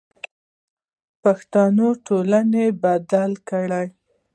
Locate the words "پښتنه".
1.23-1.85